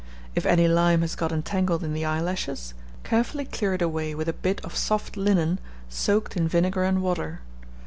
If 0.33 0.47
any 0.47 0.67
lime 0.67 1.01
has 1.01 1.13
got 1.13 1.31
entangled 1.31 1.83
in 1.83 1.93
the 1.93 2.05
eyelashes, 2.05 2.73
carefully 3.03 3.45
clear 3.45 3.75
it 3.75 3.83
away 3.83 4.15
with 4.15 4.27
a 4.27 4.33
bit 4.33 4.59
of 4.65 4.75
soft 4.75 5.15
linen 5.15 5.59
soaked 5.89 6.35
in 6.35 6.47
vinegar 6.47 6.83
and 6.83 7.03
water. 7.03 7.41